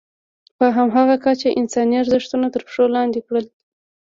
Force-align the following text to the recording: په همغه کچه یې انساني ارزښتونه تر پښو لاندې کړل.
په 0.57 0.65
همغه 0.77 1.15
کچه 1.23 1.47
یې 1.49 1.57
انساني 1.59 1.95
ارزښتونه 2.01 2.45
تر 2.53 2.61
پښو 2.67 2.83
لاندې 2.95 3.19
کړل. 3.27 3.45